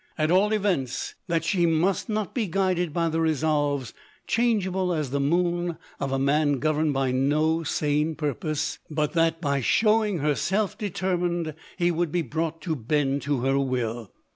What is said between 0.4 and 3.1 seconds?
events, that she must not be guided by